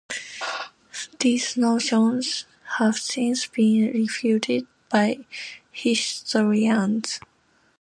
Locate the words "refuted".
3.93-4.65